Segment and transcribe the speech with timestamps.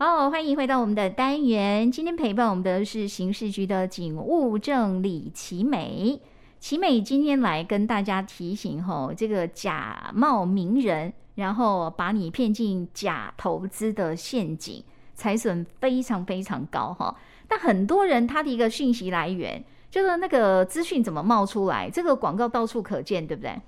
[0.00, 1.90] 好，欢迎回到我们的单元。
[1.90, 6.20] 今天陪伴我们的是刑事局的警务正李奇美。
[6.60, 14.84] 奇美今天来跟大家提醒吼，这个假冒名人，然后把你骗进假投资的陷阱，
[15.16, 17.16] 财损非常非常高哈。
[17.48, 23.60] 但很多人他的一个讯息来源，就是那个资讯怎么冒出来，这个广告到处可见，对不对？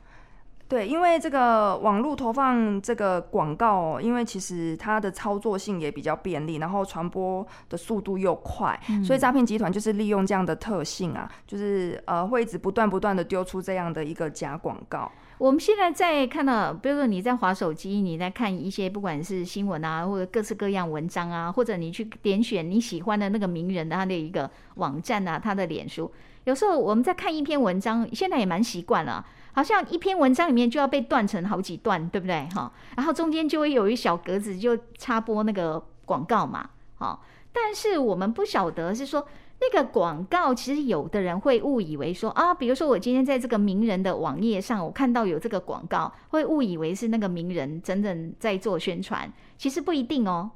[0.71, 15.11] 对，因为这个网络投放这个广告，因为其实它的操作性也比较便利，然后传播的速度又快，嗯、所以诈骗集团就是利用这样的特性啊，就是呃会一直不断不断的丢出这样的一个假广告。
[15.39, 26.13] 我们现在在看到，比如说你在划手机，你在看一些不管是新闻啊，或者各式各样文章啊，或者你去点选你喜欢的那个名人的他的一个网站啊，他的脸书，
[26.45, 29.27] 有时候我们在看一篇文章，现在也蛮习惯了。
[29.53, 32.49] 好像一篇文章里面就要被断成好几段，对不对？
[32.55, 39.27] 哈，然后中间就会有一小格子就插播那个广告嘛，好，但是我们不晓得是说
[39.61, 50.51] 那个广告，其实有的人会误以为说啊，比如说我今天在这个名人的网页上，我看到有这个广告，会误以为是那个名人真正在做宣传，其实不一定哦，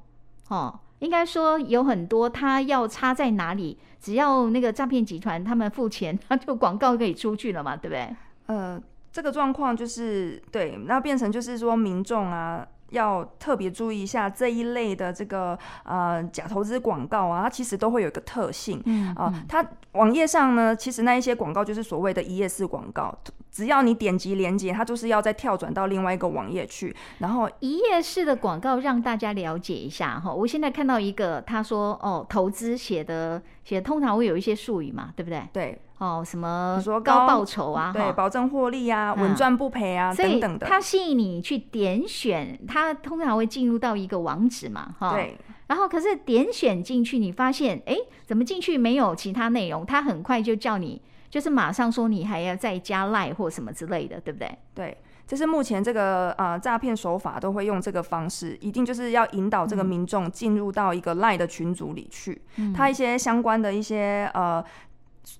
[0.48, 8.16] 哦，应该说有很多他要插在哪里，只要那个诈骗集团他们付钱， 他就广告可以出去了嘛，对不对？
[8.46, 8.80] 呃，
[9.12, 23.16] 这个状况就是对，那变成就是说民众啊，要特别注意一下这一类的这个呃假投资广告啊，它其实都会有一个特性，嗯啊、呃，它网页上呢，其实那一些广告就是所谓的一页式广告，
[23.50, 35.48] 只要你点击连接，它就是要再跳转到另外一个网页去，然后一页式的广告让大家了解一下哈，我现在看到一个，他说哦，投资写的写通常会有一些术语嘛，对不对？
[35.52, 35.80] 对。
[36.04, 37.90] 哦，什么说高报酬啊？
[37.92, 40.66] 对，保证获利啊，稳赚不赔啊，等等的。
[40.66, 45.12] 它吸引你去点选，它通常会进入到一个网址嘛，哈。
[45.14, 45.38] 对。
[45.66, 47.96] 然后可是点选进去，你发现，哎，
[48.26, 49.84] 怎么进去没有其他内容？
[49.86, 54.58] 他很快就叫你，就是马上说你还要再加 Line 或什么之类的，对不对？
[54.74, 64.62] 对，就是目前这个呃诈骗手法都会用这个方式，一定就是要引导这个民众进入到一个 Line 的群组里去，嗯、他一些相关的一些呃。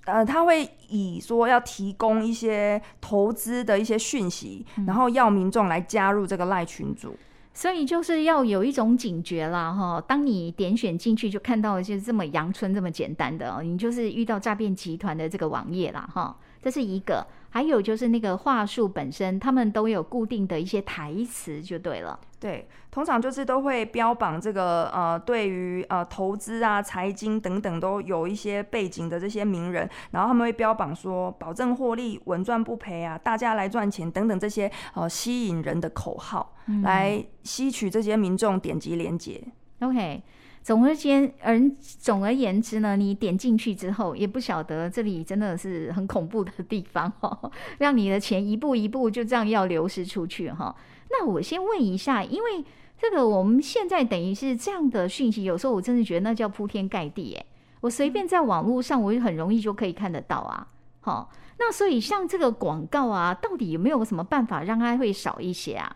[0.07, 7.15] 呃，他会以说要提供一些投资的一些讯息，嗯、然后要民众来加入这个赖群组，
[7.53, 10.03] 所以就是要有一种警觉啦，哈。
[10.07, 16.37] 当你点选进去就看到就是这么阳春这么简单的，你就是遇到诈骗集团的这个网页啦，哈。
[16.65, 22.19] 这是一个，还有就是那个话术本身，他们都有固定的一些台词就对了。
[22.41, 39.43] 对，通常就是都会标榜这个呃，对于呃投资啊、财经等等都有一些背景的这些名人，然后他们会标榜说保证获利、稳赚不赔啊，大家来赚钱等等这些呃吸引人的口号，嗯、来吸取这些民众点击连结。
[39.89, 40.23] OK。
[40.63, 50.75] 总而言而总而言之呢，你点进去之后，也不晓得这里真的是很恐怖的地方哦， 让你的钱一步一步就这样要流失出去哈。
[51.11, 52.65] 那我先问一下，因为
[52.97, 57.45] 这个我们现在等于是这样的讯息，有时候我真的觉得那叫铺天盖地哎，
[57.83, 60.67] 我随便在网络上，我就很容易就可以看得到啊。
[61.03, 65.95] 好，那所以像这个广告啊，到底有没有什么办法让它会少一些啊？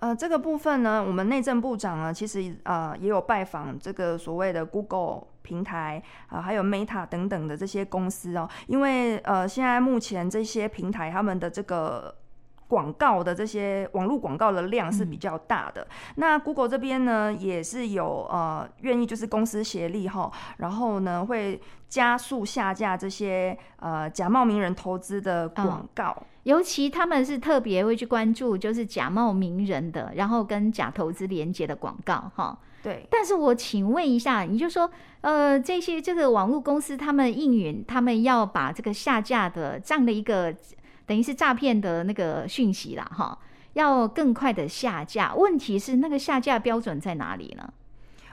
[0.00, 12.14] 呃，这个部分呢，我们内政部长呢，其实呃也有拜访这个所谓的 Google 平台啊、呃，还有 Meta 等等的这些公司哦，因为呃现在目前这些平台他们的这个。
[12.68, 15.80] 广告的这些网络广告的量是比较大的。
[15.80, 21.58] 嗯、那 Google 这边呢，也是有呃愿意就是公司协力哈，然后呢会
[21.88, 26.26] 加速下架这些呃假冒名人投资的广告、嗯。
[26.48, 32.58] 尤其他们是特别会去关注就是假冒名人的，然后跟假投资连接的广告哈。
[32.82, 33.06] 对。
[33.10, 40.54] 但是我请问一下，你就说呃这些这个网络公司他们应允他们要把这个下架的这样的一个。
[41.04, 43.38] 等于是诈骗的那个讯息啦，哈，
[43.72, 45.34] 要更快的下架。
[45.34, 47.66] 问题是那个下架标准在哪里呢？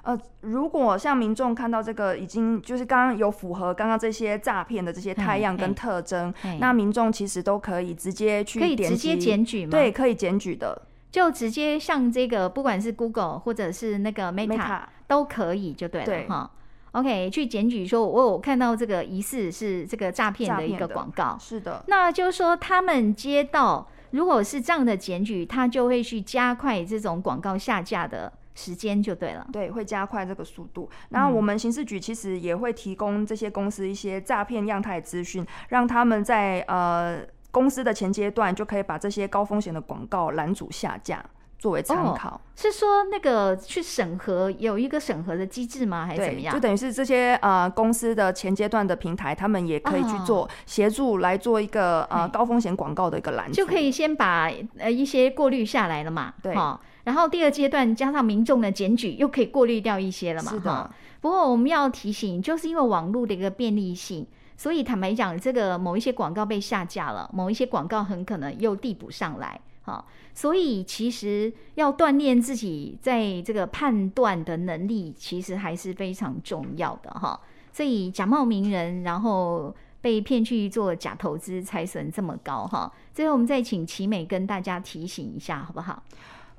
[0.05, 9.71] 呃，如果像民众看到这个已经就是刚刚有符合刚刚这些诈骗的这些太阳跟特征，那民众其实都可以直接去可以直接检举吗？
[9.71, 10.79] 对，可以检举的，
[11.11, 16.51] 就直接像这个不管是 Google 或者是那个 Meta, Meta 都可以就对了，哈。
[16.91, 21.83] OK，去检举说，我有看到这个疑似是这个诈骗的一个广告，是的。
[21.87, 29.45] 那就是说，他们接到如果是这样的检举，他就会去加快这种广告下架的时间，就对了。
[29.53, 30.89] 对，会加快这个速度。
[31.09, 37.19] 那我们刑事局其实也会提供这些公司一些诈骗样态资讯，让他们在呃
[37.51, 41.23] 公司的前阶段就可以把这些高风险的广告拦阻下架。
[41.57, 42.31] 作为参考。
[42.31, 46.05] 哦，是说那个去审核有一个审核的机制吗？
[46.05, 46.53] 还是怎么样？
[46.53, 56.33] 就等于是这些呃公司的前阶段的平台，他们也可以去做协助来做一个呃高风险广告的一个拦，就可以先把呃一些过滤下来了嘛。
[56.43, 60.51] 对，哦，然后第二阶段加上民众的检举，又可以过滤掉一些了嘛。
[60.51, 60.91] 是的。
[61.21, 69.59] 不过我们要提醒，就是因为网络的一个便利性，所以坦白讲，这个某一些广告被下架了，某一些广告很可能又递补上来。
[69.83, 77.39] 好，所以其实要锻炼自己在这个判断的能力，其实还是非常重要的哈。
[77.71, 82.91] 所以假冒名人，然后被骗去做假投资，财损这么高哈。
[83.13, 86.01] 最后我们再请奇美跟大家提醒一下，好不好？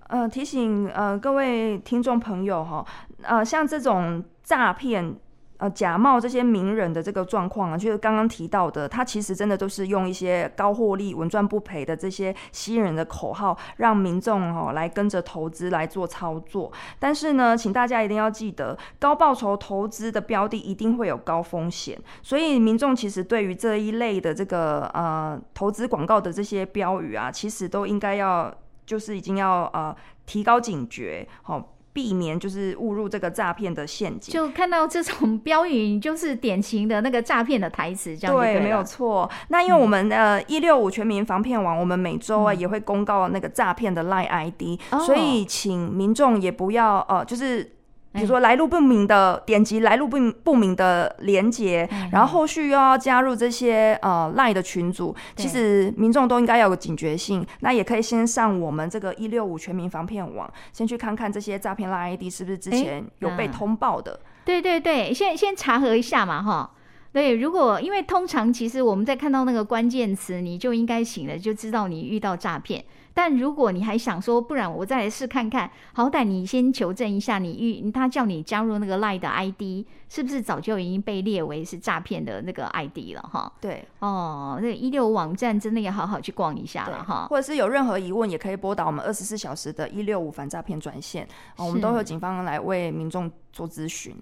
[0.08, 2.84] 呃，提醒呃各位听众朋友哈，
[3.22, 5.16] 呃，像这种诈骗。
[5.58, 16.70] 呃，假冒这些名人的这个状况啊，就是刚刚提到的，他其实真的都是用一些高获利、稳赚不赔的这些吸引人的口号，让民众哦来跟着投资来做操作。
[16.98, 28.54] 但是呢，请大家一定要记得，高报酬投资的标的一定会有高风险，所以民众其实对于这一类的这个呃投资广告的这些标语啊，其实都应该要
[28.86, 29.94] 就是已经要呃
[30.24, 31.64] 提高警觉，好、哦。
[31.96, 39.26] 避免就是误入这个诈骗的陷阱，就看到这种标语，就是典型的那个诈骗的台词，这样对，对，没有错。
[39.48, 47.75] 那因为我们呃一六五全民防骗网，我们每周啊也会公告那个诈骗的 LINE ID，嗯，所以请民众也不要呃就是。
[48.16, 57.46] 比如说来路不明的点击来路不不明的连接，嗯，然后后续又要加入这些呃赖的群组，其实民众都应该要有警觉性。
[57.60, 64.12] 那也可以先上我们这个一六五全民防骗网，先去看看这些诈骗赖 ID 是不是之前有被通报的。
[64.12, 66.70] 嗯、对对对，先先查核一下嘛，哈。
[67.12, 72.84] 对，如果因为通常其实我们在看到那个关键词，你就应该醒了，就知道你遇到诈骗。
[73.18, 83.50] 但如果你还想说，不然我再来试看看，好歹你先求证一下，你遇他叫你加入那个 LINE 的 ID，是不是早就已经被列为是诈骗的那个 ID 了哈？
[83.58, 87.26] 对，哦，那一六五网站真的要好好去逛一下了哈。
[87.30, 91.26] 或者是有任何疑问，也可以拨打我们二十四小时的一六五反诈骗专线，
[91.56, 94.14] 我们都有警方来为民众做咨询。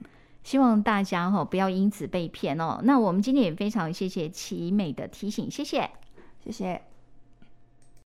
[0.44, 2.79] 希望大家哈不要因此被骗哦。
[2.85, 5.90] 那我们今天也非常谢谢奇美的提醒，谢谢，
[6.44, 6.94] 谢谢。